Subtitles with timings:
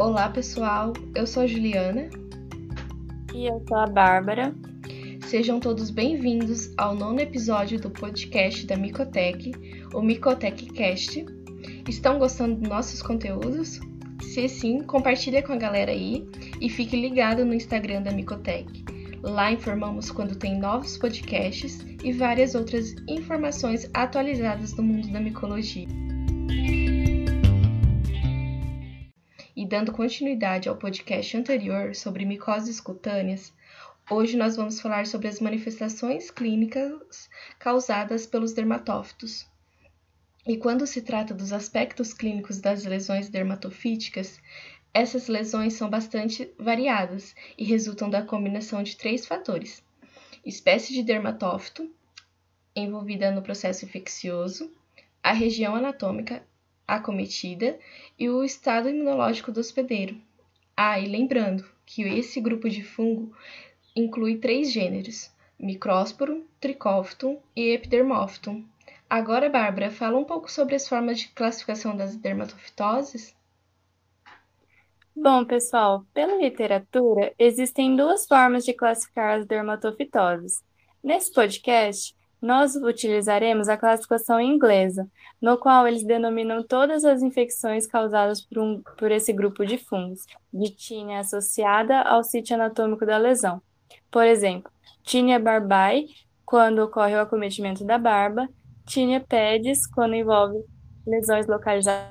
[0.00, 0.94] Olá, pessoal.
[1.14, 2.08] Eu sou a Juliana.
[3.34, 4.54] E eu sou a Bárbara.
[5.26, 9.52] Sejam todos bem-vindos ao nono episódio do podcast da Micotec,
[9.92, 11.26] o Micotec Cast.
[11.86, 13.78] Estão gostando dos nossos conteúdos?
[14.22, 16.26] Se sim, compartilha com a galera aí
[16.58, 18.82] e fique ligado no Instagram da Micotec.
[19.22, 25.86] Lá informamos quando tem novos podcasts e várias outras informações atualizadas do mundo da micologia.
[29.70, 33.52] Dando continuidade ao podcast anterior sobre micoses cutâneas,
[34.10, 39.46] Hoje nós vamos falar sobre as manifestações clínicas causadas pelos dermatófitos.
[40.44, 44.40] E quando se trata dos aspectos clínicos das lesões dermatofíticas,
[44.92, 49.84] essas lesões são bastante variadas e resultam da combinação de três fatores:
[50.44, 51.88] espécie de dermatófito
[52.74, 54.68] envolvida no processo infeccioso,
[55.22, 56.42] a região anatômica
[56.96, 57.78] acometida
[58.18, 60.20] e o estado imunológico do hospedeiro.
[60.76, 63.34] Ah, e lembrando que esse grupo de fungo
[63.94, 68.64] inclui três gêneros: Microsporum, Trichophytum e Epidermophytum.
[69.08, 73.36] Agora, Bárbara, fala um pouco sobre as formas de classificação das dermatofitoses.
[75.14, 80.62] Bom, pessoal, pela literatura, existem duas formas de classificar as dermatofitoses.
[81.02, 85.06] Nesse podcast, nós utilizaremos a classificação inglesa,
[85.40, 90.26] no qual eles denominam todas as infecções causadas por, um, por esse grupo de fungos,
[90.52, 93.60] de tinea associada ao sítio anatômico da lesão.
[94.10, 94.70] Por exemplo,
[95.02, 96.08] tinea barbae,
[96.44, 98.48] quando ocorre o acometimento da barba,
[98.86, 100.64] tinea pedis, quando envolve
[101.06, 102.10] lesões localizadas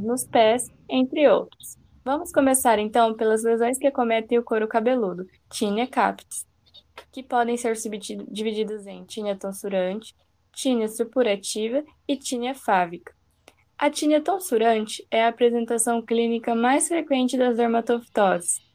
[0.00, 1.76] nos pés, entre outros.
[2.04, 6.46] Vamos começar então pelas lesões que acometem o couro cabeludo, tinea capitis,
[7.12, 10.14] que podem ser subdivididas em tinea tonsurante,
[10.52, 13.14] tinea supurativa e tinea fávica.
[13.78, 18.66] A tinea tonsurante é a apresentação clínica mais frequente das dermatofitoses,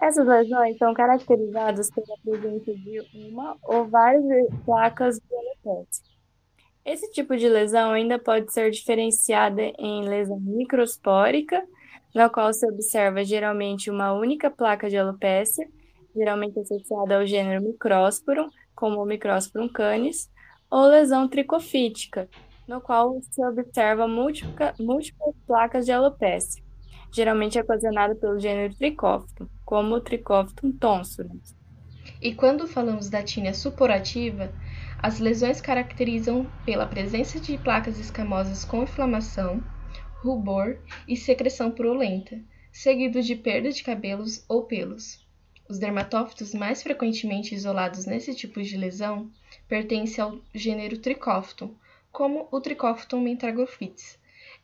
[0.00, 4.22] essas lesões são caracterizadas pela presença de uma ou várias
[4.64, 6.02] placas violetantes.
[6.84, 11.66] Esse tipo de lesão ainda pode ser diferenciada em lesão microspórica,
[12.14, 15.66] na qual se observa geralmente uma única placa de alopécia,
[16.14, 20.30] geralmente associada ao gênero Microsporum, como o Microsporum canis,
[20.70, 22.28] ou lesão tricofítica,
[22.66, 26.64] no qual se observa múltipla, múltiplas placas de alopécia
[27.14, 31.56] geralmente ocasionado pelo gênero Trichophytum, como o Trichophytum tonsurans.
[32.20, 34.52] E quando falamos da tínia suporativa,
[35.00, 39.62] as lesões caracterizam pela presença de placas escamosas com inflamação,
[40.22, 40.76] rubor
[41.06, 42.36] e secreção purulenta,
[42.72, 45.23] seguido de perda de cabelos ou pelos.
[45.66, 49.30] Os dermatófitos mais frequentemente isolados nesse tipo de lesão
[49.66, 51.74] pertencem ao gênero Trichophytum,
[52.12, 54.18] como o Trichophytum mentragophytes,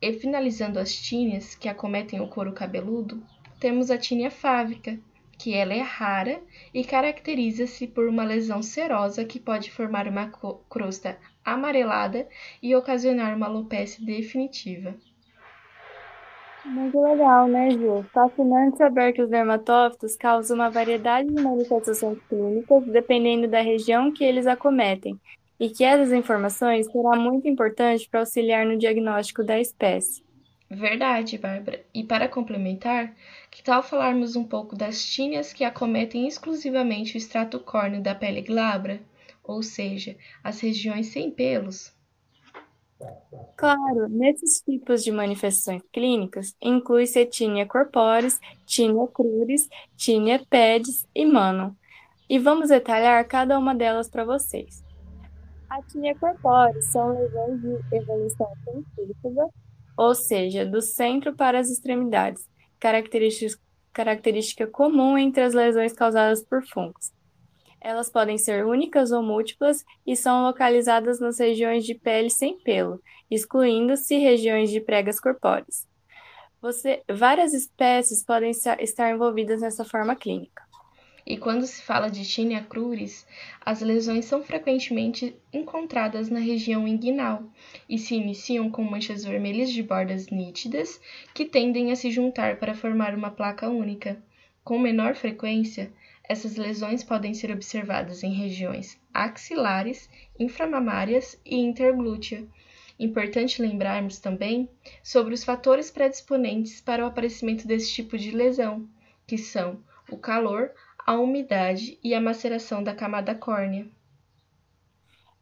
[0.00, 3.24] e finalizando as tíneas que acometem o couro cabeludo,
[3.58, 4.98] temos a tínia fávica,
[5.38, 6.42] que ela é rara
[6.74, 10.30] e caracteriza-se por uma lesão serosa que pode formar uma
[10.68, 12.28] crosta amarelada
[12.62, 14.94] e ocasionar uma alopecia definitiva.
[16.64, 18.04] Muito legal, né, Ju?
[18.12, 24.22] Fascinante saber que os dermatófitos causam uma variedade de manifestações clínicas dependendo da região que
[24.24, 25.20] eles acometem,
[25.58, 30.22] e que essas informações será muito importante para auxiliar no diagnóstico da espécie.
[30.70, 31.84] Verdade, Bárbara.
[31.94, 33.14] E para complementar,
[33.50, 38.40] que tal falarmos um pouco das tíneas que acometem exclusivamente o extrato córneo da pele
[38.42, 39.00] glabra,
[39.44, 41.92] ou seja, as regiões sem pelos?
[43.56, 51.24] Claro, nesses tipos de manifestações clínicas, inclui-se a tínia corporis, tínia cruris, tínia pedis e
[51.24, 51.76] mano.
[52.28, 54.82] E vamos detalhar cada uma delas para vocês.
[55.68, 59.48] A tinea corpórea são lesões de evolução centrífuga,
[59.96, 62.46] ou seja, do centro para as extremidades,
[62.78, 67.12] característica comum entre as lesões causadas por fungos.
[67.84, 73.02] Elas podem ser únicas ou múltiplas e são localizadas nas regiões de pele sem pelo,
[73.28, 75.88] excluindo-se regiões de pregas corpóreas.
[76.60, 80.62] Você, várias espécies podem estar envolvidas nessa forma clínica.
[81.26, 83.26] E quando se fala de tinea cruris,
[83.60, 87.42] as lesões são frequentemente encontradas na região inguinal
[87.88, 91.00] e se iniciam com manchas vermelhas de bordas nítidas
[91.34, 94.22] que tendem a se juntar para formar uma placa única.
[94.64, 95.92] Com menor frequência,
[96.28, 100.08] essas lesões podem ser observadas em regiões axilares,
[100.38, 102.46] inframamárias e interglútea.
[102.98, 104.68] Importante lembrarmos também
[105.02, 108.88] sobre os fatores predisponentes para o aparecimento desse tipo de lesão,
[109.26, 110.70] que são o calor,
[111.04, 113.86] a umidade e a maceração da camada córnea.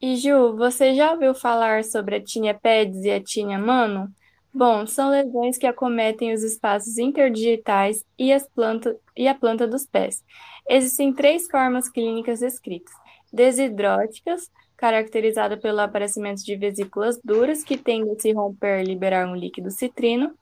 [0.00, 4.12] E Ju, você já ouviu falar sobre a tinea pedis e a tinea mano?
[4.58, 9.84] Bom, são lesões que acometem os espaços interdigitais e, as planta, e a planta dos
[9.84, 10.24] pés.
[10.66, 12.94] Existem três formas clínicas descritas:
[13.30, 19.36] desidróticas, caracterizada pelo aparecimento de vesículas duras que tendem a se romper e liberar um
[19.36, 20.32] líquido citrino,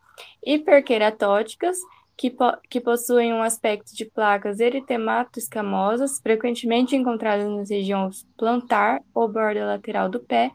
[0.47, 1.77] hiperqueratóticas,
[2.17, 9.27] que, po que possuem um aspecto de placas eritemato-escamosas, frequentemente encontradas nas regiões plantar ou
[9.27, 10.53] borda lateral do pé,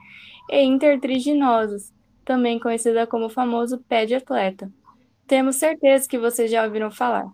[0.50, 1.92] e intertriginosas,
[2.30, 4.72] também conhecida como o famoso pé de atleta.
[5.26, 7.26] Temos certeza que vocês já ouviram falar.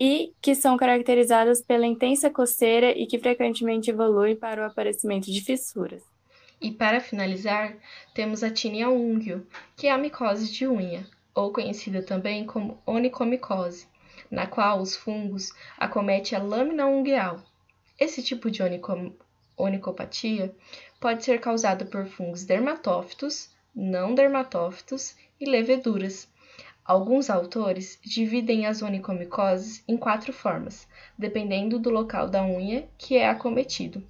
[0.00, 5.42] E que são caracterizadas pela intensa coceira e que frequentemente evoluem para o aparecimento de
[5.42, 6.02] fissuras.
[6.58, 7.76] E para finalizar,
[8.14, 9.46] temos a tinea ungio,
[9.76, 13.86] que é a micose de unha, ou conhecida também como onicomicose,
[14.30, 17.42] na qual os fungos acometem a lâmina ungueal.
[17.98, 19.12] Esse tipo de onicom
[19.58, 20.54] onicopatia
[20.98, 26.26] pode ser causado por fungos dermatófitos, não dermatófitos e leveduras.
[26.82, 30.88] Alguns autores dividem as onicomicoses em quatro formas,
[31.18, 34.02] dependendo do local da unha que é acometido.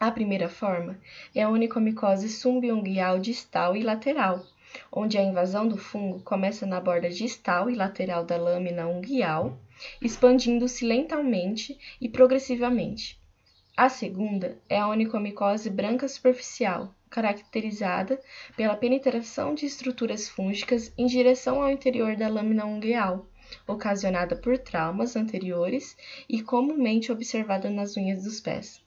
[0.00, 0.98] A primeira forma
[1.32, 4.44] é a onicomicose sumbungueal distal e lateral,
[4.90, 9.60] onde a invasão do fungo começa na borda distal e lateral da lâmina unguial,
[10.00, 13.16] expandindo-se lentamente e progressivamente.
[13.76, 18.18] A segunda é a onicomicose branca superficial, caracterizada
[18.56, 23.28] pela penetração de estruturas fúngicas em direção ao interior da lâmina ungueal,
[23.68, 25.94] ocasionada por traumas anteriores
[26.28, 28.82] e comumente observada nas unhas dos pés.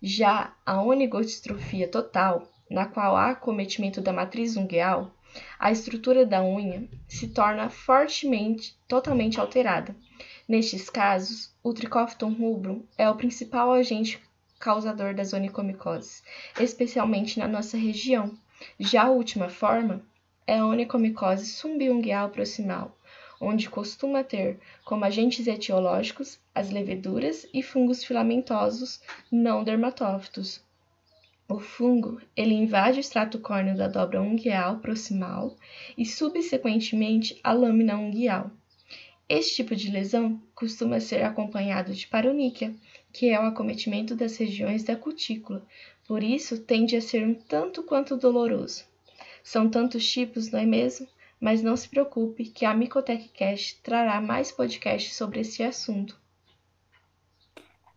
[0.00, 5.12] Já a onigostrofia total, na qual há acometimento da matriz ungueal,
[5.58, 9.94] a estrutura da unha se torna fortemente, totalmente alterada,
[10.50, 14.20] Nestes casos, o Trichophyton rubrum é o principal agente
[14.60, 16.22] causador das onicomicoses,
[16.60, 18.38] especialmente na nossa região.
[18.78, 20.02] Já a última forma
[20.46, 22.94] é a onicomicose sumbungueal proximal,
[23.40, 29.00] onde costuma ter como agentes etiológicos as leveduras e fungos filamentosos
[29.32, 30.62] não dermatófitos.
[31.48, 35.56] O fungo ele invade o extrato córneo da dobra ungueal proximal
[35.96, 38.50] e subsequentemente a lâmina ungueal.
[39.28, 42.74] Este tipo de lesão costuma ser acompanhado de paroníquia,
[43.12, 45.66] que é o acometimento das regiões da cutícula,
[46.06, 48.84] por isso tende a ser um tanto quanto doloroso.
[49.42, 51.06] São tantos tipos, não é mesmo?
[51.40, 56.20] Mas não se preocupe que a Micotech Cash trará mais podcasts sobre esse assunto.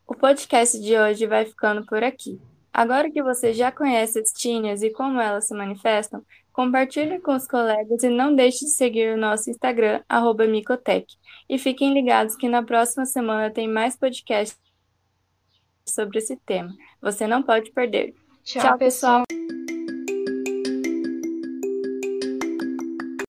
[0.07, 2.39] O podcast de hoje vai ficando por aqui.
[2.71, 6.23] Agora que você já conhece as tíneas e como elas se manifestam,
[6.53, 10.03] Compartilhe com os colegas e não deixe de seguir o nosso Instagram,
[10.47, 11.07] Micotec.
[11.49, 14.55] E fiquem ligados que na próxima semana tem mais podcasts
[15.85, 16.73] sobre esse tema.
[17.01, 18.13] Você não pode perder.
[18.43, 19.23] Tchau, Tchau pessoal.